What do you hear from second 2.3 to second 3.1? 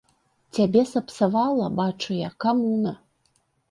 камуна.